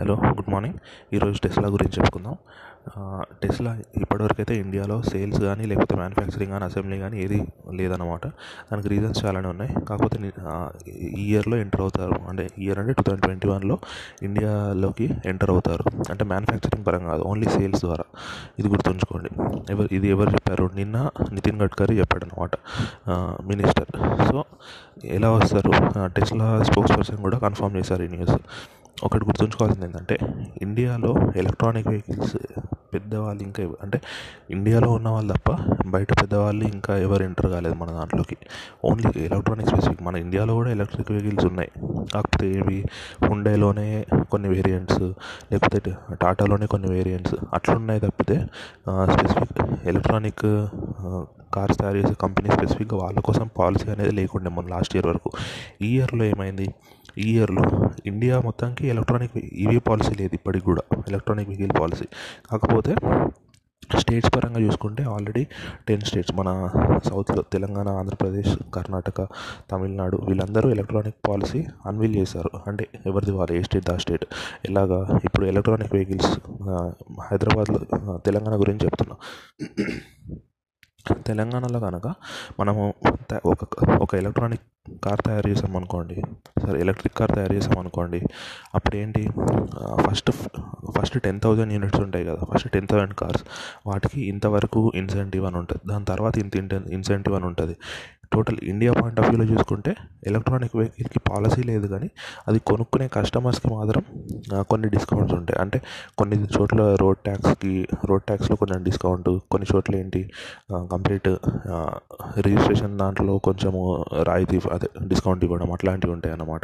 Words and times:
Hello 0.00 0.14
good 0.28 0.50
morning 0.50 0.78
ఈరోజు 1.14 1.36
Tesla 1.42 1.68
గురించి 1.68 1.96
చెప్పుకుందాం. 1.98 2.36
టెస్లా 3.42 3.70
ఇప్పటివరకు 4.00 4.40
అయితే 4.40 4.54
ఇండియాలో 4.62 4.96
సేల్స్ 5.02 5.40
కానీ 5.40 5.64
లేకపోతే 5.66 5.94
మ్యానుఫ్యాక్చరింగ్ 5.96 6.52
కానీ 6.52 6.64
అసెంబ్లీ 6.64 6.98
కానీ 6.98 7.16
ఏది 7.24 7.38
లేదన్నమాట. 7.72 8.26
దానికి 8.70 8.88
రీజన్స్ 8.88 9.20
చాలానే 9.24 9.48
ఉన్నాయి. 9.48 9.72
కాకపోతే 9.88 10.32
ఈ 10.88 11.24
ఇయర్లో 11.30 11.56
ఎంటర్ 11.56 11.80
అవుతారు. 11.80 12.16
అంటే 12.28 12.44
ఇయర్ 12.58 12.78
అంటే 12.78 12.92
టూ 12.92 13.02
థౌజండ్ 13.02 13.24
ట్వంటీ 13.24 13.48
వన్లో 13.48 13.78
ఇండియాలోకి 14.22 15.06
ఎంటర్ 15.26 15.50
అవుతారు. 15.50 15.84
అంటే 16.10 16.24
మ్యానుఫ్యాక్చరింగ్ 16.32 16.86
పరంగా 16.86 17.10
కాదు 17.10 17.22
ఓన్లీ 17.22 17.48
సేల్స్ 17.56 17.82
ద్వారా. 17.84 18.04
ఇది 18.58 18.68
గుర్తుంచుకోండి. 18.68 19.30
ఎవరు 19.72 19.88
ఇది 19.92 20.08
ఎవరు 20.16 20.30
చెప్పారు? 20.30 20.70
నిన్న 20.74 20.96
నితిన్ 21.32 21.62
గడ్కరీ 21.62 21.96
చెప్పాడు 22.00 22.24
అనమాట 22.24 22.54
మినిస్టర్ 23.46 23.92
సో 24.28 24.44
ఎలా 25.18 25.30
వస్తారు? 25.38 25.72
టెస్లా 26.18 26.48
స్పోక్స్ 26.62 26.96
పర్సన్ 26.98 27.22
కూడా 27.26 27.38
కన్ఫర్మ్ 27.38 27.76
చేశారు 27.76 28.02
ఈ 28.02 28.08
న్యూస్ 28.16 28.36
ఒకటి 29.02 29.24
గుర్తుంచుకోవాల్సింది 29.24 29.86
ఏంటంటే 29.86 30.18
ఇండియాలో 30.62 31.14
ఎలక్ట్రానిక్ 31.36 31.88
వెహికల్స్ 31.88 32.36
పెద్దవాళ్ళు 32.94 33.42
ఇంకా 33.42 33.62
అంటే 33.82 34.00
ఇండియాలో 34.50 34.90
ఉన్న 34.90 35.08
వాళ్ళు 35.08 35.32
తప్ప 35.32 35.50
బయట 35.86 36.20
పెద్దవాళ్ళు 36.20 36.64
ఇంకా 36.64 36.98
ఎవరు 36.98 37.22
ఎంటర్ 37.22 37.46
కాలేదు 37.46 37.74
మన 37.74 37.86
దాంట్లోకి. 37.86 38.36
ఓన్లీ 38.84 39.24
ఎలక్ట్రానిక్ 39.24 39.68
స్పెసిఫిక్ 39.68 40.02
మన 40.02 40.16
ఇండియాలో 40.16 40.54
కూడా 40.54 40.70
ఎలక్ట్రిక్ 40.70 41.12
వెహికల్స్ 41.12 41.44
ఉన్నాయి. 41.44 41.70
కాకపోతే 42.14 42.48
ఇవి 42.50 42.84
హుండైలోనే 43.24 44.06
కొన్ని 44.30 44.48
వేరియంట్స్ 44.48 45.02
లేకపోతే 45.52 45.96
టాటాలోనే 46.22 46.66
కొన్ని 46.66 46.90
వేరియంట్స్ 46.90 47.34
అట్లున్నాయి 47.54 48.00
తప్పితే 48.00 48.46
స్పెసిఫిక్ 49.14 49.86
ఎలక్ట్రానిక్ 49.88 50.46
కార్స్ 51.54 51.78
తయారు 51.78 51.96
చేసే 51.96 52.14
కంపెనీ 52.14 52.50
స్పెసిఫిక్గా 52.50 52.98
వాళ్ళ 53.02 53.20
కోసం 53.20 53.50
పాలసీ 53.58 53.90
అనేది 53.90 54.10
లేకుండే 54.10 54.50
మన 54.50 54.66
లాస్ట్ 54.66 54.96
ఇయర్ 54.96 55.06
వరకు. 55.06 55.30
ఈ 55.82 55.96
ఇయర్లో 55.96 56.24
ఏమైంది? 56.24 56.74
ఈ 57.18 57.36
ఇయర్లో 57.36 57.90
ఇండియా 58.06 58.40
మొత్తానికి 58.40 58.88
ఎలక్ట్రానిక్ 58.88 59.36
ఈవీ 59.36 59.78
పాలసీ 59.78 60.14
లేదు 60.14 60.34
ఇప్పటికి 60.34 60.64
కూడా. 60.64 60.82
Electronic 61.08 61.48
vehicle 61.48 61.80
policy. 61.80 62.04
కాకపోతే 62.50 62.94
స్టేట్స్ 63.98 64.30
పరంగా 64.36 64.60
చూసుకుంటే 64.60 65.02
ఆల్రెడీ 65.02 65.46
టెన్ 65.88 66.00
స్టేట్స్ 66.00 66.34
మన 66.34 66.70
సౌత్లో 67.04 67.42
తెలంగాణ 67.52 67.88
ఆంధ్రప్రదేశ్ 67.88 68.58
కర్ణాటక 68.74 69.28
తమిళనాడు 69.70 70.16
వీళ్ళందరూ 70.16 70.70
ఎలక్ట్రానిక్ 70.70 71.16
పాలసీ 71.28 71.64
అన్విల్ 71.86 72.16
చేశారు. 72.16 72.50
అంటే 72.66 72.88
ఎవరిది 73.06 73.32
వాళ్ళు 73.32 73.58
ఏ 73.58 73.62
స్టేట్ 73.62 73.90
ఆ 73.90 73.96
స్టేట్. 73.96 74.24
ఎలాగా 74.64 75.18
ఇప్పుడు 75.24 75.46
ఎలక్ట్రానిక్ 75.46 75.94
వెహికల్స్ 75.94 76.38
హైదరాబాద్లో 77.30 78.18
తెలంగాణ 78.26 78.60
గురించి 78.60 78.84
చెప్తున్నా. 78.84 79.16
తెలంగాణలో 81.12 81.80
కనుక 81.80 82.14
మనము 82.60 82.94
ఒక 83.46 83.64
ఒక 84.00 84.14
ఎలక్ట్రానిక్ 84.14 84.62
కార్ 85.04 85.20
తయారు 85.26 85.48
చేసామనుకోండి 85.48 86.22
సరే 86.62 86.80
ఎలక్ట్రిక్ 86.80 87.16
కార్ 87.16 87.32
తయారు 87.34 87.52
చేసామనుకోండి 87.52 88.20
అప్పుడు 88.74 88.96
ఏంటి 88.96 89.30
first 90.10 90.30
first 90.98 91.20
ten 91.20 91.40
thousand 91.40 91.72
units 91.72 92.00
ఉంటాయి 92.00 92.24
కదా 92.24 92.38
ఫస్ట్ 92.54 92.70
టెన్ 92.70 92.88
థౌజండ్ 92.88 93.14
కార్స్ 93.14 93.44
వాటికి 93.86 94.20
ఇంతవరకు 94.20 94.92
ఇన్సెంటివ్ 94.94 95.44
అని 95.44 95.56
ఉంటుంది. 95.56 95.92
దాని 95.92 96.04
తర్వాత 96.04 96.38
ఇంత 96.38 96.56
ఇన్సెంటివ్ 96.90 97.34
అని 97.34 97.44
ఉంటుంది. 97.44 97.76
టోటల్ 98.32 98.58
ఇండియా 98.62 98.92
పాయింట్ 98.92 99.20
ఆఫ్ 99.20 99.28
వ్యూలో 99.28 99.44
చూసుకుంటే 99.44 99.94
ఎలక్ట్రానిక్ 100.26 100.76
వెహికల్కి 100.76 101.18
పాలసీ 101.18 101.62
లేదు 101.62 101.86
కానీ 101.86 102.10
అది 102.48 102.58
కొనుక్కునే 102.58 103.08
కస్టమర్స్కి 103.08 103.68
మాత్రం 103.74 104.02
కొన్ని 104.62 104.88
డిస్కౌంట్స్ 104.88 105.34
ఉంటాయి. 105.34 105.60
అంటే 105.60 105.80
కొన్ని 106.18 106.36
చోట్ల 106.36 106.94
రోడ్ 106.94 107.18
ట్యాక్స్కి 107.18 107.88
రోడ్ 108.04 108.22
ట్యాక్స్లో 108.22 108.56
కొంచెం 108.56 108.82
డిస్కౌంట్ 108.82 109.30
కొన్ని 109.50 109.66
చోట్ల 109.74 109.96
ఏంటి 109.96 110.30
కంప్లీట్ 110.72 111.28
రిజిస్ట్రేషన్ 112.40 112.98
దాంట్లో 112.98 113.38
కొంచెము 113.38 114.04
రాయితీ 114.22 114.60
అదే 114.72 114.88
డిస్కౌంట్ 115.06 115.44
ఇవ్వడం 115.44 115.72
అట్లాంటివి 115.72 116.12
ఉంటాయి 116.12 116.32
అన్నమాట 116.32 116.60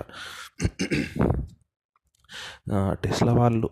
టెస్లా 2.92 3.32
వాళ్ళు 3.34 3.70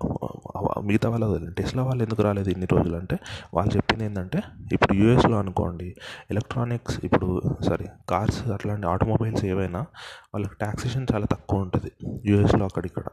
మిగతా 0.80 1.08
వాళ్ళు 1.10 1.50
టెస్లా 1.50 1.82
వాళ్ళు 1.82 2.02
ఎందుకు 2.04 2.22
రాలేదు 2.22 2.48
ఇన్ని 2.48 2.66
రోజులు 2.72 2.96
అంటే 2.96 3.18
వాళ్ళు 3.54 3.76
చెప్పింది 3.76 4.04
ఏంటంటే 4.04 4.42
ఇప్పుడు 4.72 4.94
యూఎస్లో 4.94 5.38
అనుకోండి 5.38 5.88
ఎలక్ట్రానిక్స్ 6.30 7.04
ఇప్పుడు 7.04 7.42
సారీ 7.68 7.86
కార్స్ 8.08 8.48
అట్లాంటి 8.48 8.86
ఆటోమొబైల్స్ 8.86 9.44
ఏవైనా 9.44 9.80
వాళ్ళకి 10.34 10.54
ట్యాక్సేషన్ 10.54 11.06
చాలా 11.14 11.26
తక్కువ 11.26 11.60
ఉంటుంది 11.60 11.92
యూఎస్లో 12.26 12.64
అక్కడిక్కడ. 12.64 13.04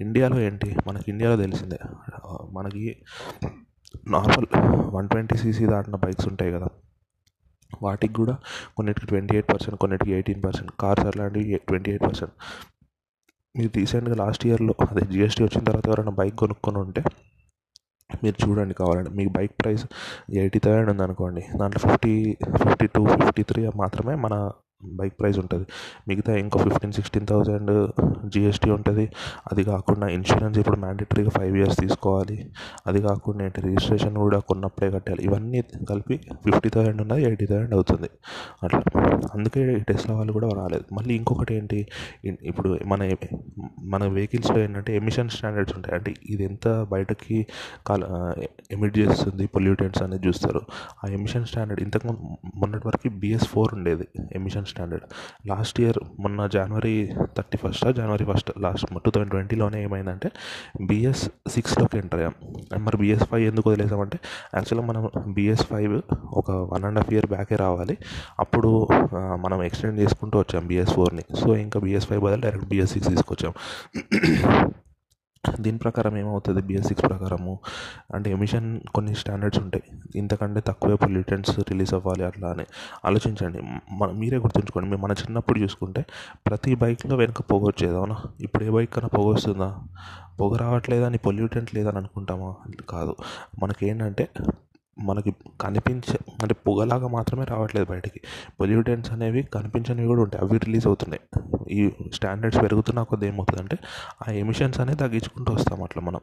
ఇండియాలో 0.00 0.40
ఏంటి? 0.40 0.76
మనకి 0.86 1.10
ఇండియాలో 1.10 1.36
తెలిసిందే 1.36 1.78
మనకి 2.52 2.96
నార్మల్ 4.08 4.46
వన్ 4.94 5.08
ట్వంటీ 5.08 5.36
సీసీ 5.36 5.66
దాటిన 5.66 5.96
బైక్స్ 5.96 6.28
ఉంటాయి 6.28 6.52
కదా 6.52 6.68
వాటికి 7.82 8.14
కూడా 8.14 8.34
కొన్నిటికి 8.76 9.06
ట్వంటీ 9.06 9.34
ఎయిట్ 9.34 9.52
పర్సెంట్ 9.52 9.80
కొన్నిటికి 9.80 10.12
ఎయిటీన్ 10.12 10.42
పర్సెంట్ 10.44 10.72
కార్స్ 10.80 11.06
అట్లాంటివి 11.06 11.56
ట్వంటీ 11.68 11.90
ఎయిట్ 11.90 12.04
పర్సెంట్. 12.04 12.34
మీరు 13.56 13.70
రీసెంట్గా 13.76 14.16
లాస్ట్ 14.16 14.44
ఇయర్లో 14.46 14.74
అదే 14.90 15.02
జిఎస్టీ 15.12 15.42
వచ్చిన 15.44 15.62
తర్వాత 15.64 15.86
ఎవరైనా 15.88 16.12
బైక్ 16.12 16.36
కొనుక్కొని 16.36 16.78
ఉంటే 16.78 17.02
మీరు 18.24 18.36
చూడండి 18.42 18.74
కావాలంటే. 18.74 19.10
మీకు 19.10 19.30
బైక్ 19.32 19.52
ప్రైస్ 19.60 19.84
ఎయిటీ 20.38 20.58
థౌసండ్ 20.58 20.90
ఉందనుకోండి. 20.90 21.42
దాంట్లో 21.56 21.80
fifty 21.86 22.12
fifty 22.62 22.86
two 22.86 23.02
fifty 23.06 23.42
three 23.42 23.62
మాత్రమే 23.76 24.14
మన 24.14 24.34
బైక్ 24.92 25.14
ప్రైస్ 25.20 25.38
ఉంటుంది. 25.38 25.66
మిగతా 26.08 26.36
ఇంకో 26.36 26.58
ఫిఫ్టీన్ 26.58 26.92
సిక్స్టీన్ 26.92 27.26
థౌజండ్ 27.26 27.92
జిఎస్టీ 28.28 28.70
ఉంటుంది. 28.70 29.10
అది 29.52 29.64
కాకుండా 29.64 30.08
ఇన్సూరెన్స్ 30.08 30.58
ఇప్పుడు 30.58 30.76
మ్యాండేటరీగా 30.76 31.28
ఫైవ్ 31.28 31.56
ఇయర్స్ 31.56 31.80
తీసుకోవాలి. 31.80 32.52
అది 32.86 33.02
కాకుండా 33.02 33.44
ఏంటి 33.44 33.60
రిజిస్ట్రేషన్ 33.60 34.16
కూడా 34.16 34.38
కొన్నప్పుడే 34.38 34.90
కట్టాలి. 34.90 35.22
ఇవన్నీ 35.22 35.62
కలిపి 35.90 36.16
ఫిఫ్టీ 36.44 36.68
థౌసండ్ 36.68 37.02
ఉన్నది 37.02 37.22
ఎయిటీ 37.22 37.46
థౌసండ్ 37.46 37.74
అవుతుంది. 37.74 38.10
అట్లా. 38.62 38.82
అందుకే 39.34 39.78
టెస్లా 39.88 40.16
వాళ్ళు 40.16 40.32
కూడా 40.32 40.48
రాలేదు. 40.48 40.94
మళ్ళీ 40.94 41.14
ఇంకొకటి 41.14 41.54
ఏంటి 41.54 41.86
ఇప్పుడు 42.42 42.78
మన 42.86 43.10
మన 43.80 44.06
వెహికల్స్లో 44.06 44.58
ఏంటంటే 44.58 44.96
ఎమిషన్ 44.96 45.28
స్టాండర్డ్స్ 45.28 45.76
ఉంటాయి. 45.76 45.94
అంటే 45.96 46.14
ఇది 46.30 46.44
ఎంత 46.44 46.86
బయటకి 46.90 47.46
కాల 47.86 48.32
ఎమిట్ 48.70 48.98
చేస్తుంది 48.98 49.46
పొల్యూటెంట్స్ 49.46 50.02
అనేది 50.02 50.26
చూస్తారు. 50.26 50.60
ఆ 51.04 51.08
ఎమిషన్ 51.08 51.46
స్టాండర్డ్ 51.46 51.82
ఇంతకు 51.82 52.36
మొన్నటి 52.54 52.88
వరకు 52.88 53.08
బిఎస్ 53.08 53.48
ఫోర్ 53.48 53.74
ఉండేది 53.74 54.08
ఎమిషన్ 54.32 54.64
స్టాండర్డ్ 54.74 55.04
లాస్ట్ 55.48 55.78
ఇయర్ 55.80 55.98
మొన్న 56.20 56.46
జనవరి 56.56 56.94
థర్టీ 57.36 57.58
ఫస్ట్ 57.62 57.84
జనవరి 58.00 58.24
ఫస్ట్ 58.30 58.50
లాస్ట్ 58.60 58.86
టూ 59.04 59.10
థౌజండ్ 59.10 59.32
ట్వంటీలోనే 59.34 59.78
ఏమైందంటే 59.82 60.28
బిఎస్ 60.86 61.24
సిక్స్లోకి 61.48 61.96
ఎంటర్ 61.98 62.20
అయ్యాం. 62.20 62.34
మరి 62.84 62.96
బిఎస్ 63.02 63.24
ఫైవ్ 63.30 63.44
ఎందుకు 63.50 63.66
వదిలేసామంటే 63.70 64.18
యాక్చువల్గా 64.54 64.86
మనం 64.90 65.04
బిఎస్ 65.34 65.64
ఫైవ్ 65.72 65.96
ఒక 66.32 66.50
వన్ 66.72 66.84
అండ్ 66.84 66.98
హాఫ్ 66.98 67.12
ఇయర్ 67.12 67.26
బ్యాకే 67.26 67.56
రావాలి. 67.56 67.96
అప్పుడు 68.40 68.70
మనం 69.44 69.58
ఎక్స్టెండ్ 69.62 69.98
చేసుకుంటూ 70.00 70.38
వచ్చాం 70.38 70.64
బిఎస్ 70.66 70.92
ఫోర్ని 70.94 71.24
సో 71.40 71.50
ఇంకా 71.56 71.80
బిఎస్ 71.80 72.06
ఫైవ్ 72.06 72.22
బదులు 72.26 72.42
డైరెక్ట్ 72.46 72.68
బిఎస్ 72.68 72.92
సిక్స్ 72.92 73.10
తీసుకొచ్చాం. 73.10 73.54
దీని 75.60 75.78
ప్రకారం 75.78 76.16
ఏమవుతుంది? 76.16 76.62
బిఎస్ 76.62 76.86
సిక్స్ 76.86 77.04
ప్రకారము. 77.04 77.58
అంటే 78.14 78.30
ఎమిషన్ 78.30 78.80
కొన్ని 78.94 79.14
స్టాండర్డ్స్ 79.14 79.60
ఉంటాయి. 79.60 79.84
ఇంతకంటే 80.16 80.60
తక్కువే 80.60 80.94
పొల్యూటెంట్స్ 80.94 81.58
రిలీజ్ 81.58 81.94
అవ్వాలి 81.94 82.24
అట్లా 82.24 82.48
అని 82.48 82.64
ఆలోచించండి. 83.04 83.58
మన 83.92 84.10
మీరే 84.10 84.38
గుర్తుంచుకోండి. 84.38 84.90
మేము 84.90 85.02
మన 85.02 85.12
చిన్నప్పుడు 85.12 85.58
చూసుకుంటే 85.58 86.04
ప్రతి 86.46 86.74
బైక్లో 86.74 87.16
వెనక 87.16 87.42
పొగ 87.42 87.62
వచ్చేది 87.62 87.96
అవునా? 87.96 88.16
ఇప్పుడు 88.40 88.64
ఏ 88.64 88.70
బైక్ 88.70 88.94
కన్నా 88.94 89.08
పొగ 89.08 89.26
వస్తుందా? 89.26 89.78
పొగ 90.40 90.56
రావట్లేదని 90.56 91.18
పొల్యూటెంట్ 91.18 91.74
లేదని 91.74 91.96
అనుకుంటామా? 91.96 92.54
కాదు. 92.90 93.16
మనకేంటంటే 93.62 94.28
మనకి 94.98 95.34
కనిపించే 95.60 96.18
అంటే 96.42 96.54
పొగలాగా 96.54 97.08
మాత్రమే 97.08 97.44
రావట్లేదు 97.44 97.86
బయటికి. 97.90 98.20
పొల్యూటెంట్స్ 98.60 99.12
అనేవి 99.12 99.42
కనిపించనివి 99.42 100.06
కూడా 100.06 100.22
ఉంటాయి. 100.22 100.44
అవి 100.44 100.58
రిలీజ్ 100.58 100.86
అవుతున్నాయి. 100.86 101.20
ఈ 101.70 101.90
స్టాండర్డ్స్ 102.12 102.62
పెరుగుతున్న 102.62 103.02
కొద్ది 103.02 103.26
ఏమవుతుందంటే 103.26 103.78
ఆ 104.28 104.32
ఎమిషన్స్ 104.32 104.80
అనేది 104.80 105.00
తగ్గించుకుంటూ 105.00 105.52
వస్తాం 105.52 105.82
అట్లా 105.82 106.02
మనం. 106.02 106.20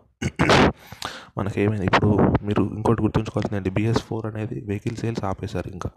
మనకి 1.37 1.61
ఏమైంది 1.61 1.85
ఇప్పుడు 1.85 2.07
మీరు 2.43 2.63
ఇంకోటి 2.63 3.01
గుర్తుంచుకోవాల్సింది 3.01 3.57
ఏంటి? 3.57 3.69
బిఎస్ 3.69 4.01
ఫోర్ 4.01 4.25
అనేది 4.25 4.65
వెహికల్ 4.67 4.97
సేల్స్ 4.97 5.23
ఆపేశారు 5.23 5.69
ఇంకా. 5.71 5.89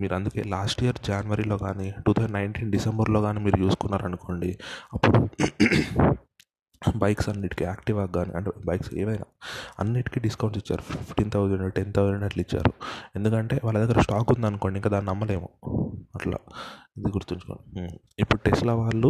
మీరు 0.00 0.14
అందుకే 0.14 0.42
లాస్ట్ 0.42 0.82
ఇయర్ 0.82 0.96
జనవరిలో 1.06 1.58
కానీ 1.58 1.94
టూ 2.06 2.12
థౌజండ్ 2.12 2.34
నైన్టీన్ 2.34 2.72
డిసెంబర్లో 2.72 3.20
కానీ 3.20 3.40
మీరు 3.40 3.64
చూసుకున్నారనుకోండి 3.64 4.58
అప్పుడు 4.94 5.28
బైక్స్ 6.96 7.28
అన్నిటికీ 7.28 7.64
యాక్టివా 7.64 8.06
కానీ 8.06 8.32
అంటే 8.36 8.50
బైక్స్ 8.66 8.94
ఏవైనా 8.94 9.24
అన్నిటికీ 9.80 10.20
డిస్కౌంట్స్ 10.20 10.62
ఇచ్చారు. 10.64 10.82
ఫిఫ్టీన్ 10.82 11.30
థౌజండ్ 11.30 11.72
టెన్ 11.72 11.94
థౌజండ్ 11.94 12.24
అట్లా 12.24 12.40
ఇచ్చారు. 12.40 12.72
ఎందుకంటే 13.16 13.60
వాళ్ళ 13.64 13.78
దగ్గర 13.78 14.00
స్టాక్ 14.00 14.32
ఉందనుకోండి 14.32 14.78
ఇంకా 14.78 14.90
దాన్ని 14.90 15.10
నమ్మలేము. 15.10 15.48
అట్లా 16.18 16.40
ఇది 16.98 17.10
గుర్తుంచుకోండి 17.14 17.82
ఇప్పుడు 18.22 18.40
టెస్లా 18.44 18.72
వాళ్ళు 18.80 19.08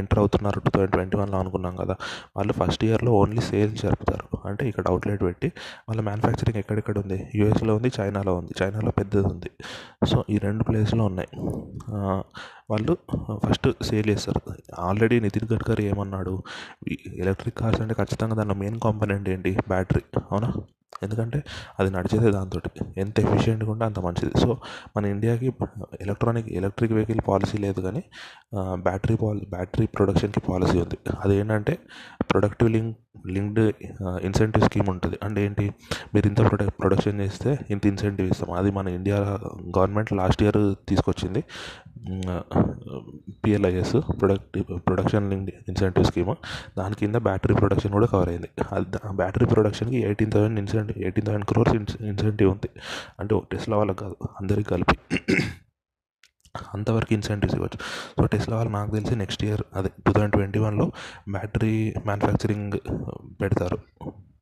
ఎంటర్ 0.00 0.20
అవుతున్నారు 0.22 0.58
టూ 0.64 0.70
థౌజండ్ 0.74 0.92
ట్వంటీ 0.94 1.16
వన్లో 1.20 1.36
అనుకున్నాం 1.42 1.74
కదా 1.80 1.94
వాళ్ళు 2.36 2.52
ఫస్ట్ 2.60 2.82
ఇయర్లో 2.86 3.10
ఓన్లీ 3.20 3.42
సేల్స్ 3.48 3.76
జరుపుతారు. 3.84 4.26
అంటే 4.48 4.62
ఇక్కడ 4.70 4.84
అవుట్లెట్ 4.92 5.22
పెట్టి 5.28 5.48
వాళ్ళ 5.88 6.00
మ్యానుఫ్యాక్చరింగ్ 6.08 6.58
ఎక్కడెక్కడ 6.62 6.96
ఉంది? 7.04 7.18
యూఎస్లో 7.38 7.72
ఉంది 7.78 7.90
చైనాలో 7.98 8.32
ఉంది 8.40 8.52
చైనాలో 8.60 8.92
పెద్దది 8.98 9.26
ఉంది. 9.32 9.50
సో 10.10 10.18
ఈ 10.34 10.38
రెండు 10.46 10.64
ప్లేస్లో 10.68 11.04
ఉన్నాయి. 11.10 11.30
వాళ్ళు 12.72 12.94
ఫస్ట్ 13.44 13.68
సేల్ 13.88 14.08
చేస్తారు. 14.12 14.40
ఆల్రెడీ 14.86 15.18
నితిన్ 15.26 15.48
గడ్కరీ 15.52 15.84
ఏమన్నాడు 15.92 16.34
ఎలక్ట్రిక్ 17.24 17.58
కార్స్ 17.62 17.82
అంటే 17.84 17.96
ఖచ్చితంగా 18.00 18.36
దానిలో 18.40 18.56
మెయిన్ 18.62 18.80
కాంపోనెంట్ 18.86 19.28
ఏంటి? 19.34 19.52
బ్యాటరీ 19.74 20.04
అవునా? 20.30 20.50
ఎందుకంటే 21.02 21.38
అది 21.80 21.90
నడిచేదే 21.90 22.30
దాంతో 22.30 22.60
ఎంత 22.98 23.20
ఎఫిషియెంట్గా 23.20 23.70
ఉంటే 23.70 23.84
అంత 23.84 23.98
మంచిది. 24.00 24.32
సో 24.40 24.48
మన 24.96 25.04
ఇండియాకి 25.06 25.48
ఎలక్ట్రానిక్ 26.00 26.48
ఎలక్ట్రిక్ 26.48 26.92
వెహికల్ 26.92 27.22
పాలసీ 27.28 27.58
లేదు 27.58 27.80
కానీ 27.80 28.02
బ్యాటరీ 28.82 29.16
పాల 29.16 29.38
బ్యాటరీ 29.50 29.86
ప్రొడక్షన్కి 29.86 30.40
పాలసీ 30.40 30.78
ఉంది. 30.78 30.98
అదేంటంటే 31.20 31.78
productive 32.30 32.70
link 32.70 32.96
linked 33.26 33.72
incentive 34.24 34.64
scheme 34.64 34.88
ఉంటుంది. 34.88 35.18
అంటే 35.22 35.44
ఏంటి? 35.44 35.70
మీరు 36.14 36.26
ఇంత 36.26 36.38
ప్రొడక్ 36.38 36.74
ప్రొడక్షన్ 36.80 37.20
చేస్తే 37.20 37.58
ఇంత 37.70 37.86
ఇన్సెంటివ్ 37.86 38.30
ఇస్తాం. 38.30 38.50
అది 38.52 38.70
మన 38.70 38.88
ఇండియా 38.88 39.16
గవర్నమెంట్ 39.78 40.12
లాస్ట్ 40.12 40.42
ఇయర్ 40.42 40.74
తీసుకొచ్చింది. 40.88 41.44
PLIS 43.44 43.96
product 44.20 44.58
production 44.86 45.30
linked 45.30 45.54
incentive 45.68 46.04
scheme 46.04 46.34
దాని 46.78 46.94
కింద 46.94 47.14
బ్యాటరీ 47.14 47.54
ప్రొడక్షన్ 47.54 47.92
కూడా 47.92 48.06
కవర్ 48.06 48.28
అయింది. 48.28 48.48
అది 48.72 48.86
battery 49.16 49.46
ప్రొడక్షన్కి 49.46 49.96
eighteen 49.96 50.32
thousand 50.32 50.58
incentive 50.58 50.98
eighteen 50.98 51.26
thousand 51.26 51.44
crores 51.44 52.02
incentive 52.02 52.50
ఉంది. 52.50 52.70
అంటే 53.20 53.40
టెస్లా 53.52 53.76
వాళ్ళకి 53.76 53.98
కాదు 53.98 54.16
అందరికీ 54.40 54.62
కలిపి. 54.62 54.98
అంతవరకు 56.74 57.12
ఇన్సెంటివ్స్ 57.12 57.56
ఇవ్వచ్చు. 57.56 57.78
సో 58.20 58.26
టెస్లా 58.26 58.56
వాళ్ళు 58.56 58.72
నాకు 58.72 58.90
తెలిసి 58.90 59.16
నెక్స్ట్ 59.16 59.44
ఇయర్ 59.44 59.62
అదే 59.74 59.90
టూ 60.06 60.12
థౌజండ్ 60.12 60.32
ట్వంటీ 60.32 60.58
వన్లో 60.58 60.92
బ్యాటరీ 61.30 61.94
మ్యానుఫ్యాక్చరింగ్ 62.04 62.72
పెడతారు. 63.40 63.78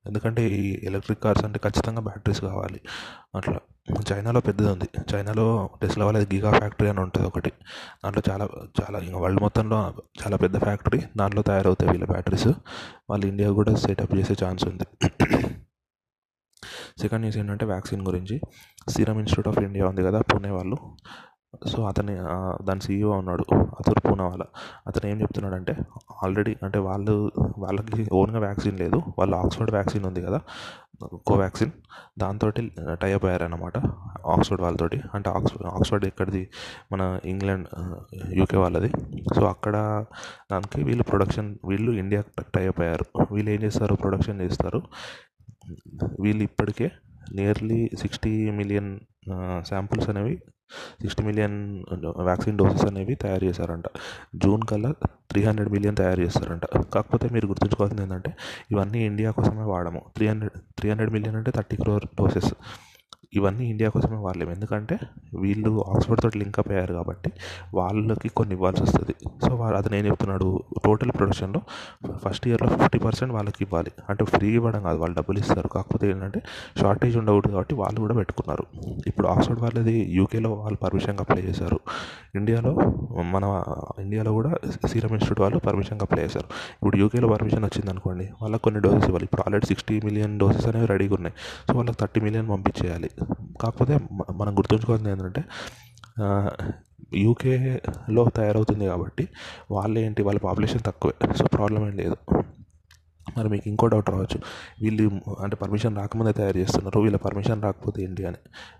ఎందుకంటే 0.07 0.49
ఈ 0.49 0.81
ఎలక్ట్రిక్ 0.87 1.23
కార్స్ 1.23 1.45
అంటే 1.45 1.59
ఖచ్చితంగా 1.59 2.01
బ్యాటరీస్ 2.01 2.41
కావాలి. 2.41 2.81
అట్లా 3.35 3.61
చైనాలో 4.13 4.41
పెద్దది 4.41 4.69
ఉంది. 4.69 4.89
చైనాలో 5.15 5.71
టెస్లా 5.83 6.05
వాళ్ళది 6.05 6.37
గిగా 6.37 6.53
ఫ్యాక్టరీ 6.59 6.89
అని 6.89 7.01
ఉంటుంది 7.01 7.27
ఒకటి. 7.27 7.53
దాంట్లో 8.05 8.23
చాలా 8.31 8.49
చాలా 8.83 8.99
ఇంకా 8.99 9.19
వరల్డ్ 9.19 9.41
మొత్తంలో 9.41 9.95
చాలా 10.25 10.37
పెద్ద 10.37 10.59
ఫ్యాక్టరీ. 10.59 11.03
దాంట్లో 11.17 11.43
తయారవుతాయి 11.43 11.91
వీళ్ళ 11.93 12.05
బ్యాటరీస్. 12.05 12.49
వాళ్ళు 13.11 13.27
ఇండియా 13.27 13.51
కూడా 13.51 13.75
సెటప్ 13.75 14.15
చేసే 14.15 14.37
ఛాన్స్ 14.45 14.65
ఉంది. 14.65 15.09
సెకండ్ 17.01 17.21
న్యూస్ 17.21 17.37
ఏంటంటే 17.37 17.65
వ్యాక్సిన్ 17.67 18.03
గురించి. 18.03 18.41
సీరం 18.89 19.19
ఇన్స్టిట్యూట్ 19.19 19.49
ఆఫ్ 19.49 19.65
ఇండియా 19.65 19.87
ఉంది 19.87 20.03
కదా 20.03 20.21
పూణే 20.21 20.51
వాళ్ళు. 20.51 20.77
సో 21.67 21.85
అతని 21.87 22.17
దాని 22.65 22.81
సీఈఓ 22.81 23.13
ఉన్నాడు 23.17 23.45
అతను 23.55 24.01
పూనవాలా. 24.01 24.47
అతను 24.87 25.11
ఏం 25.11 25.21
చెప్తున్నాడంటే 25.21 25.77
ఆల్రెడీ 26.25 26.57
అంటే 26.63 26.79
వాళ్ళు 26.79 27.33
వాళ్ళకి 27.59 28.09
ఓన్గా 28.13 28.39
వ్యాక్సిన్ 28.39 28.79
లేదు 28.79 29.03
వాళ్ళు 29.19 29.37
ఆక్స్ఫర్డ్ 29.37 29.71
వ్యాక్సిన్ 29.71 30.05
ఉంది 30.05 30.23
కదా 30.23 30.41
కోవాక్సిన్. 31.27 31.71
దాంతో 32.19 32.51
టైఅప్ 32.51 33.25
అయ్యారనమాట 33.25 33.79
ఆక్స్ఫర్డ్ 34.27 34.63
వాళ్ళతోటి. 34.63 35.01
అంటే 35.15 35.31
ఆక్స్ఫర్డ్ 35.31 35.67
ఆక్స్ఫర్డ్ 35.67 36.05
ఎక్కడిది? 36.05 36.49
మన 36.93 37.21
ఇంగ్లాండ్ 37.25 37.67
యూకే 38.33 38.57
వాళ్ళది. 38.57 38.91
సో 39.35 39.47
అక్కడ 39.47 40.05
దానికి 40.53 40.85
వీళ్ళు 40.85 41.03
ప్రొడక్షన్ 41.03 41.57
వీళ్ళు 41.69 41.93
ఇండియా 41.93 42.23
టైఅప్ 42.55 42.81
అయ్యారు. 42.81 43.07
వీళ్ళు 43.33 43.51
ఏం 43.51 43.63
చేస్తారు? 43.63 43.95
ప్రొడక్షన్ 43.95 44.41
చేస్తారు. 44.41 44.83
వీళ్ళు 46.21 46.43
ఇప్పటికే 46.43 46.91
నియర్లీ 47.35 47.91
సిక్స్టీ 47.99 48.51
మిలియన్ 48.51 49.01
శాంపుల్స్ 49.69 50.09
అనేవి 50.09 50.43
సిక్స్టీ 50.73 51.23
మిలియన్ 51.23 51.85
వ్యాక్సిన్ 52.23 52.59
డోసెస్ 52.59 52.85
అనేవి 52.85 53.15
తయారు 53.15 53.45
చేశారంట. 53.45 53.85
జూన్ 54.37 54.63
కల్లా 54.63 54.93
త్రీ 55.31 55.43
హండ్రెడ్ 55.43 55.71
మిలియన్ 55.71 55.97
తయారు 55.97 56.21
చేస్తారంట. 56.21 56.65
కాకపోతే 56.67 57.29
మీరు 57.29 57.47
గుర్తుంచుకోవాల్సింది 57.47 58.03
ఏంటంటే 58.03 58.37
ఇవన్నీ 58.71 59.07
ఇండియా 59.07 59.31
కోసమే 59.31 59.63
వాడము. 59.63 60.03
Three 60.17 60.27
hundred 60.27 60.61
three 60.79 60.91
hundred 60.91 61.13
million 61.13 61.37
అంటే 61.37 61.51
థర్టీ 61.51 61.77
క్రోర్ 61.77 62.05
డోసెస్. 62.05 62.55
ఇవన్నీ 63.35 63.65
ఇండియా 63.71 63.89
కోసమే 63.89 64.17
వాళ్ళేం 64.17 64.51
ఎందుకంటే 64.51 64.99
వీళ్ళు 65.35 65.85
ఆక్స్ఫర్డ్ 65.89 66.23
తోటి 66.23 66.39
లింకప్ 66.39 66.71
అయ్యారు 66.71 66.95
కాబట్టి 66.95 67.33
వాళ్ళకి 67.75 68.29
కొన్ని 68.29 68.55
ఇవ్వాల్సి 68.55 68.83
వస్తుంది. 68.83 69.15
సో 69.47 69.55
వాళ్ళు 69.55 69.79
అతను 69.79 69.95
ఏం 69.97 70.07
చెప్తున్నాడు 70.07 70.63
టోటల్ 70.85 71.11
ప్రొడక్షన్లో 71.11 71.61
ఫస్ట్ 72.27 72.49
ఇయర్లో 72.49 72.69
ఫిఫ్టీ 72.77 72.99
పర్సెంట్ 72.99 73.35
వాళ్ళకి 73.35 73.57
ఇవ్వాలి. 73.61 73.93
అంటే 74.11 74.25
ఫ్రీ 74.25 74.49
ఇవ్వడం 74.49 74.83
కాదు 74.83 74.99
వాళ్ళు 74.99 75.17
డబ్బులు 75.17 75.39
ఇస్తారు. 75.39 75.69
కాకపోతే 75.69 76.11
ఏంటంటే 76.11 76.43
షార్టేజ్ 76.81 77.17
ఉండకూడదు 77.17 77.53
కాబట్టి 77.53 77.75
వాళ్ళు 77.75 78.01
కూడా 78.01 78.15
పెట్టుకున్నారు. 78.15 78.67
ఇప్పుడు 79.07 79.29
ఆక్స్ఫర్డ్ 79.29 79.63
వాళ్ళది 79.63 79.97
యూకేలో 80.13 80.53
వాళ్ళు 80.53 80.79
పర్మిషన్కి 80.85 81.23
అప్లై 81.23 81.43
చేశారు. 81.43 81.81
ఇండియాలో 82.35 82.75
మన 83.23 83.45
ఇండియాలో 83.99 84.33
కూడా 84.33 84.51
సీరం 84.87 85.09
ఇన్స్టిట్యూట్ 85.09 85.41
వాళ్ళు 85.41 85.59
పర్మిషన్కి 85.59 86.05
అప్లై 86.05 86.23
చేశారు. 86.25 86.47
ఇప్పుడు 86.75 86.97
యూకేలో 86.97 87.29
పర్మిషన్ 87.29 87.65
వచ్చింది 87.65 87.91
అనుకోండి 87.91 88.29
వాళ్ళకి 88.43 88.63
కొన్ని 88.63 88.81
డోసెస్ 88.81 89.05
ఇవ్వాలి. 89.05 89.25
ఇప్పుడు 89.25 89.41
ఆల్రెడీ 89.41 89.67
సిక్స్టీ 89.67 90.01
మిలియన్ 90.05 90.39
డోసెస్ 90.39 90.67
అనేవి 90.67 90.87
రెడీగా 90.87 91.15
ఉన్నాయి. 91.15 91.35
సో 91.69 91.75
వాళ్ళకి 91.75 91.97
థర్టీ 92.01 92.21
మిలియన్ 92.21 92.49
పంపించేయాలి. 92.49 93.11
కాకపోతే 93.61 93.99
మనం 94.35 94.59
గుర్తుంచుకోవాల్సింది 94.59 95.13
ఏంటంటే 95.13 95.45
యూకేలో 97.15 98.31
తయారవుతుంది 98.37 98.87
కాబట్టి 98.87 99.29
వాళ్ళు 99.71 99.99
ఏంటి 100.01 100.23
వాళ్ళ 100.23 100.39
పాపులేషన్ 100.39 100.81
తక్కువే. 100.87 101.35
సో 101.35 101.45
ప్రాబ్లం 101.45 101.87
ఏం 101.87 101.97
లేదు. 101.97 102.17
మరి 103.39 103.49
మీకు 103.49 103.69
ఇంకో 103.69 103.87
డౌట్ 103.87 104.11
రావచ్చు. 104.11 104.41
వీళ్ళు 104.83 105.21
అంటే 105.41 105.57
పర్మిషన్ 105.57 105.97
రాకముందే 105.97 106.33
తయారు 106.33 106.59
చేస్తున్నారు. 106.59 107.01
వీళ్ళ 107.01 107.17
పర్మిషన్ 107.17 107.63
రాకపోతే 107.63 108.03
ఏంటి 108.03 108.27
అని. 108.27 108.37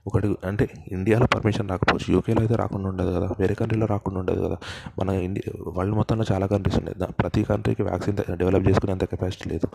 ఒకటి 0.07 0.37
అంటే 0.45 0.69
ఇండియాలో 0.93 1.27
పర్మిషన్ 1.27 1.69
రాకపోవచ్చు. 1.69 2.15
యూకేలో 2.15 2.41
అయితే 2.41 2.55
రాకుండా 2.55 2.89
ఉండదు 2.89 3.11
కదా. 3.11 3.29
వేరే 3.41 3.55
కంట్రీలో 3.55 3.87
రాకుండా 3.87 4.21
ఉండదు 4.21 4.45
కదా. 4.45 4.57
మన 4.99 5.09
ఇండియా 5.09 5.73
వరల్డ్ 5.77 5.95
మొత్తంలో 5.95 6.25
చాలా 6.33 6.47
కంట్రీస్ 6.47 6.79
ఉన్నాయి. 6.79 7.13
ప్రతి 7.13 7.45
కంట్రీకి 7.45 7.83
వ్యాక్సిన్ 7.83 8.37
డెవలప్ 8.37 8.69
చేసుకునేంత 8.69 9.05
కెపాసిటీ 9.05 9.51
లేదు. 9.51 9.67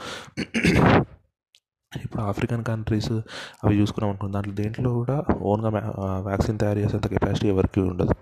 ఇప్పుడు 1.91 2.21
ఆఫ్రికన్ 2.21 2.63
కంట్రీస్ 2.63 3.11
అవి 3.63 3.79
చూసుకున్నాం 3.79 4.09
అనుకో 4.09 4.27
దాంట్లో 4.27 4.53
దేంట్లో 4.53 4.89
కూడా 4.93 5.15
ఓన్గా 5.41 5.69
వ్యాక్సిన్ 6.27 6.59
తయారు 6.59 6.79
చేసేంత 6.79 7.07
కెపాసిటీ 7.07 7.47
ఎవరికి 7.47 7.79
ఉండదు. 7.81 8.15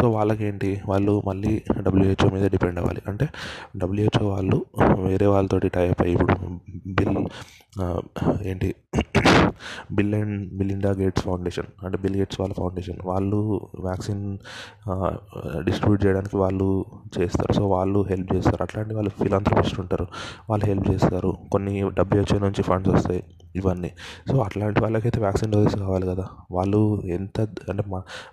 సో 0.00 0.10
వాళ్ళకి 0.10 0.44
ఏంటి 0.44 0.70
వాళ్ళు 0.86 1.22
మళ్ళీ 1.26 1.62
డబ్ల్యూహెచ్ఓ 1.80 2.28
మీద 2.30 2.46
డిపెండ్ 2.50 2.78
అవ్వాలి. 2.78 3.02
అంటే 3.06 3.28
డబ్ల్యూహెచ్ఓ 3.76 4.28
వాళ్ళు 4.30 4.58
వేరే 5.06 5.26
వాళ్ళతోటి 5.26 5.68
టైప్ 5.68 6.02
అయ్యి 6.02 6.14
ఇప్పుడు 6.14 6.36
బిల్ 6.86 7.18
ఏంటి 8.42 8.74
Bill 9.92 10.14
and 10.14 10.52
Belinda 10.58 10.90
Gates 10.90 11.24
Foundation 11.24 11.66
అంటే 11.84 11.98
బిల్ 11.98 12.16
గేట్స్ 12.16 12.40
వాళ్ళ 12.40 12.54
ఫౌండేషన్. 12.54 12.98
వాళ్ళు 13.04 13.68
వ్యాక్సిన్ 13.80 14.38
డిస్ట్రిబ్యూట్ 15.64 16.06
చేయడానికి 16.06 16.36
వాళ్ళు 16.36 16.84
చేస్తారు. 17.18 17.52
సో 17.52 17.68
వాళ్ళు 17.68 18.02
హెల్ప్ 18.10 18.34
చేస్తారు. 18.34 18.62
అట్లాంటి 18.62 18.94
వాళ్ళు 18.94 19.10
ఫిలాంథ్రపిస్ట్ 19.10 19.80
ఉంటారు. 19.80 20.06
వాళ్ళు 20.50 20.66
హెల్ప్ 20.66 20.90
చేస్తారు. 20.90 21.36
కొన్ని 21.52 21.90
డబ్ల్యూహెచ్ఓ 21.90 22.38
నుంచి 22.44 22.62
ఫండ్స్ 22.62 22.90
వస్తాయి 22.94 23.22
ఇవన్నీ. 23.56 23.90
సో 24.30 24.38
అట్లాంటి 24.38 24.80
వాళ్ళకైతే 24.82 25.20
వ్యాక్సిన్ 25.20 25.52
డోసెస్ 25.52 25.76
కావాలి 25.76 26.06
కదా. 26.06 26.26
వాళ్ళు 26.52 27.02
ఎంత 27.04 27.40
అంటే 27.40 27.84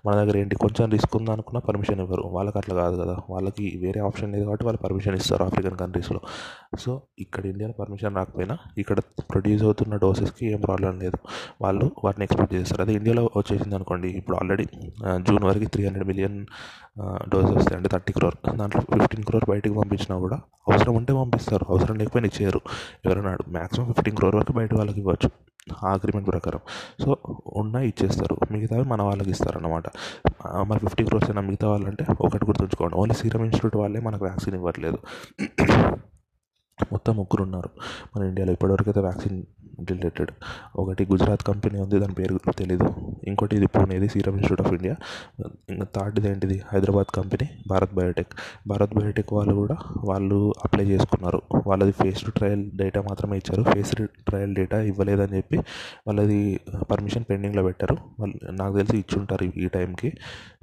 మన 0.05 0.15
దగ్గర 0.15 0.37
ఏంటి 0.37 0.55
కొంచెం 0.55 0.89
రిస్క్ 0.89 1.15
ఉందనుకున్నా 1.17 1.59
పర్మిషన్ 1.59 1.99
ఇవ్వరు. 1.99 2.23
వాళ్ళకి 2.35 2.57
అట్లా 2.57 2.75
కాదు 2.81 2.95
కదా. 3.01 3.15
వాళ్ళకి 3.29 3.65
వేరే 3.83 4.01
ఆప్షన్ 4.01 4.31
లేదు 4.31 4.43
కాబట్టి 4.45 4.65
వాళ్ళు 4.65 4.81
పర్మిషన్ 4.83 5.15
ఇస్తారు 5.15 5.43
ఆఫ్రికన్ 5.43 5.77
కంట్రీస్లో. 5.77 6.19
సో 6.79 7.01
ఇక్కడ 7.19 7.45
ఇండియాలో 7.45 7.73
పర్మిషన్ 7.79 8.15
రాకపోయినా 8.15 8.57
ఇక్కడ 8.77 8.99
ప్రొడ్యూస్ 9.31 9.63
అవుతున్న 9.63 9.95
డోసెస్కి 9.95 10.51
ఏం 10.51 10.61
ప్రాబ్లం 10.61 10.99
లేదు. 10.99 11.17
వాళ్ళు 11.63 11.85
వాటిని 12.03 12.23
ఎక్స్పెక్ట్ 12.27 12.53
చేస్తారు. 12.55 12.81
అదే 12.85 12.93
ఇండియాలో 12.99 13.23
వచ్చేసింది 13.37 13.75
అనుకోండి 13.79 14.09
ఇప్పుడు 14.19 14.37
ఆల్రెడీ 14.37 14.65
జూన్ 15.27 15.45
వరకు 15.49 15.69
త్రీ 15.75 15.83
హండ్రెడ్ 15.87 16.07
మిలియన్ 16.11 16.37
డోసెస్ 17.31 17.55
వస్తాయి 17.57 17.77
అంటే 17.79 17.89
థర్టీ 17.93 18.13
క్రోర్ 18.17 18.37
దాంట్లో 18.59 18.81
ఫిఫ్టీన్ 18.93 19.25
క్రోర్ 19.29 19.45
బయటకు 19.49 19.75
పంపించినా 19.81 20.15
కూడా 20.25 20.37
అవసరం 20.69 20.93
ఉంటే 20.99 21.11
పంపిస్తారు 21.13 21.65
అవసరం 21.73 21.95
లేకపోయినా 22.01 22.29
ఇచ్చేయరు. 22.31 22.61
ఎవరైనా 23.05 23.33
మ్యాక్సిమం 23.57 23.87
ఫిఫ్టీన్ 23.91 24.17
క్రోర్ 24.19 24.37
వరకు 24.39 24.53
బయట 24.59 24.73
వాళ్ళకి 24.79 24.99
ఇవ్వచ్చు 25.03 25.29
ఆ 25.85 25.87
అగ్రిమెంట్ 25.93 26.27
ప్రకారం. 26.27 26.61
సో 27.03 27.09
ఉన్న 27.61 27.75
ఇచ్చేస్తారు 27.89 28.35
మిగతావి 28.53 28.83
మన 28.91 29.01
వాళ్ళకి 29.07 29.31
ఇస్తారన్నమాట. 29.35 29.87
మరి 30.69 30.79
ఫిఫ్టీ 30.85 31.03
క్రోర్స్ 31.03 31.29
అయినా 31.29 31.41
మిగతా 31.47 31.67
వాళ్ళంటే 31.73 32.05
ఒకటి 32.27 32.45
గుర్తుంచుకోండి 32.49 32.95
ఓన్లీ 33.01 33.15
సీరం 33.21 33.43
ఇన్స్టిట్యూట్ 33.47 33.77
వాళ్ళే 33.81 34.01
మనకు 34.07 34.25
వ్యాక్సిన్ 34.25 34.55
ఇవ్వట్లేదు. 34.59 34.99
మొత్తం 36.93 37.13
ముగ్గురు 37.17 37.43
ఉన్నారు 37.43 37.69
మన 38.13 38.21
ఇండియాలో 38.29 38.51
ఇప్పటివరకు 38.55 38.89
అయితే 38.89 39.01
వ్యాక్సిన్ 39.05 39.37
రిలేటెడ్. 39.89 40.31
ఒకటి 40.75 41.07
గుజరాత్ 41.11 41.43
కంపెనీ 41.43 41.79
ఉంది 41.79 41.99
దాని 41.99 42.13
పేరు 42.13 42.39
తెలీదు. 42.57 42.95
ఇంకోటి 43.27 43.55
ఇది 43.55 43.67
పూణేది 43.67 44.09
సీరం 44.09 44.33
ఇన్స్టిట్యూట్ 44.33 44.61
ఆఫ్ 44.61 44.73
ఇండియా. 44.73 44.95
ఇంకా 45.69 45.87
థర్డ్ది 45.95 46.29
ఏంటిది? 46.29 46.61
Hyderabad 46.73 47.15
company 47.15 47.49
Bharat 47.67 47.93
Biotech. 47.93 48.27
Bharat 48.67 48.93
Biotech 48.93 49.33
వాళ్ళు 49.33 49.53
కూడా 49.53 49.75
వాళ్ళు 50.03 50.53
అప్లై 50.65 50.85
చేసుకున్నారు. 50.85 51.41
వాళ్ళది 51.67 51.91
ఫేస్ 51.91 52.25
టు 52.25 52.31
ట్రయల్ 52.31 52.71
డేటా 52.71 53.01
మాత్రమే 53.01 53.37
ఇచ్చారు. 53.37 53.63
ఫేస్ 53.71 53.95
ట్రయల్ 54.27 54.55
డేటా 54.55 54.81
ఇవ్వలేదని 54.81 55.37
చెప్పి 55.37 55.57
వాళ్ళది 56.07 56.59
పర్మిషన్ 56.91 57.25
పెండింగ్లో 57.29 57.63
పెట్టారు. 57.63 57.97
వాళ్ళు 58.19 58.51
నాకు 58.51 58.75
తెలిసి 58.77 58.97
ఇచ్చుంటారు 58.97 59.43
ఈ 59.43 59.67
టైంకి. 59.67 60.13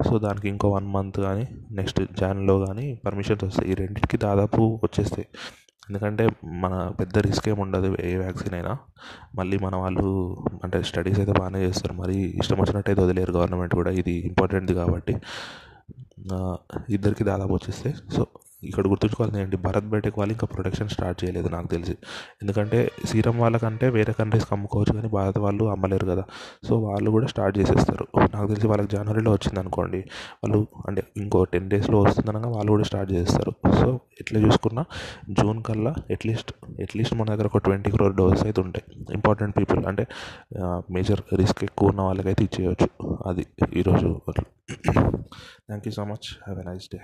సో 0.05 0.19
దానికి 0.19 0.49
ఇంకో 0.49 0.69
వన్ 0.69 0.87
మంత్ 0.87 1.19
కానీ 1.19 1.47
నెక్స్ట్ 1.71 2.01
జాన్లో 2.19 2.65
కానీ 2.65 2.99
పర్మిషన్స్ 3.05 3.43
వస్తాయి. 3.43 3.71
ఈ 3.71 3.73
రెండింటికి 3.73 4.17
దాదాపు 4.17 4.79
వచ్చేస్తాయి. 4.83 5.27
ఎందుకంటే 5.89 6.29
మన 6.45 6.91
పెద్ద 6.99 7.17
రిస్క్ 7.17 7.49
ఏమి 7.49 7.61
ఉండదు 7.61 7.97
ఏ 8.01 8.17
వ్యాక్సిన్ 8.17 8.53
అయినా. 8.53 8.77
మళ్ళీ 9.35 9.57
మన 9.57 9.75
వాళ్ళు 9.75 10.05
అంటే 10.63 10.83
స్టడీస్ 10.83 11.19
అయితే 11.19 11.31
బాగానే 11.31 11.59
చేస్తారు. 11.65 11.93
మరి 11.93 12.15
ఇష్టం 12.39 12.57
వచ్చినట్టు 12.61 12.91
అయితే 12.91 13.01
వదిలేరు 13.01 13.31
గవర్నమెంట్ 13.31 13.75
కూడా. 13.75 13.91
ఇది 13.91 14.11
ఇంపార్టెంట్ది 14.11 14.73
కాబట్టి 14.73 15.15
ఇద్దరికి 16.89 17.23
దాదాపు 17.23 17.53
వచ్చేస్తాయి 17.53 17.95
సో 18.15 18.27
ఇక్కడ 18.69 18.85
గుర్తుంచుకోవాల్సింది 18.91 19.43
ఏంటి? 19.43 19.57
భారత్ 19.67 19.87
బయోటెక్ 19.91 20.17
వాళ్ళు 20.19 20.33
ఇంకా 20.33 20.47
ప్రొడక్షన్ 20.53 20.89
స్టార్ట్ 20.95 21.19
చేయలేదు 21.23 21.49
నాకు 21.55 21.67
తెలిసి. 21.67 21.95
ఎందుకంటే 22.41 22.79
సీరం 23.05 23.35
వాళ్ళకంటే 23.39 23.89
వేరే 23.97 24.13
కంట్రీస్కి 24.19 24.53
అమ్ముకోవచ్చు 24.53 24.93
కానీ 24.97 25.09
భారత్ 25.17 25.39
వాళ్ళు 25.45 25.65
అమ్మలేరు 25.73 26.07
కదా. 26.11 26.23
సో 26.67 26.77
వాళ్ళు 26.87 27.09
కూడా 27.15 27.27
స్టార్ట్ 27.33 27.57
చేసేస్తారు. 27.59 28.05
నాకు 28.33 28.47
తెలిసి 28.47 28.67
వాళ్ళకి 28.67 28.89
జనవరిలో 28.95 29.31
వచ్చింది 29.31 29.59
అనుకోండి. 29.59 30.01
వాళ్ళు 30.43 30.59
అంటే 30.87 31.03
ఇంకో 31.17 31.43
టెన్ 31.53 31.69
డేస్లో 31.69 31.99
వస్తుందనగా 32.01 32.49
వాళ్ళు 32.55 32.71
కూడా 32.71 32.83
స్టార్ట్ 32.83 33.11
చేస్తారు 33.13 33.53
సో 33.81 33.99
ఎట్లా 34.21 34.39
చూసుకున్నా 34.47 34.85
జూన్ 35.29 35.63
కల్లా 35.63 35.93
అట్లీస్ట్ 36.11 36.51
అట్లీస్ట్ 36.81 37.15
మన 37.15 37.27
దగ్గర 37.33 37.45
ఒక 37.45 37.57
ట్వంటీ 37.57 37.91
క్రోర్ 37.91 38.15
డోసెస్ 38.15 38.43
అయితే 38.43 38.61
ఉంటాయి. 38.61 38.85
ఇంపార్టెంట్ 39.13 39.57
పీపుల్ 39.57 39.85
అంటే 39.85 40.05
మేజర్ 40.91 41.21
రిస్క్ 41.37 41.63
ఎక్కువ 41.63 41.89
ఉన్న 41.89 42.01
వాళ్ళకైతే 42.01 42.43
ఇచ్చేయచ్చు. 42.43 42.89
అది 43.25 43.45
ఈరోజు. 43.73 44.09
Thank 45.67 45.87
you 45.87 45.91
so 45.91 46.03
much 46.03 46.27
have 46.45 46.59
a 46.59 46.63
nice 46.69 46.87
day 46.93 46.99